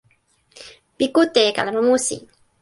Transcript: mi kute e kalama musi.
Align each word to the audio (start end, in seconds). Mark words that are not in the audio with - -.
mi 0.97 1.05
kute 1.13 1.39
e 1.49 1.51
kalama 1.55 1.81
musi. 1.87 2.15